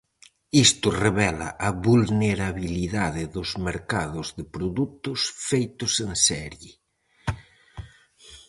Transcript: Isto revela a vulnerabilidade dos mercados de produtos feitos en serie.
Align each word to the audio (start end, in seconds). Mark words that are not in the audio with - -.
Isto 0.65 0.87
revela 1.03 1.49
a 1.67 1.69
vulnerabilidade 1.87 3.23
dos 3.35 3.49
mercados 3.67 4.27
de 4.37 4.43
produtos 4.55 5.19
feitos 5.49 5.93
en 6.05 6.11
serie. 6.27 6.73